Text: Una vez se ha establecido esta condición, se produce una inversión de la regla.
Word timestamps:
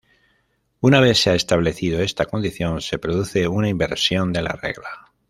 Una 0.79 0.99
vez 0.99 1.19
se 1.19 1.29
ha 1.29 1.35
establecido 1.35 2.01
esta 2.01 2.25
condición, 2.25 2.81
se 2.81 2.97
produce 2.97 3.47
una 3.47 3.69
inversión 3.69 4.33
de 4.33 4.41
la 4.41 4.53
regla. 4.53 4.89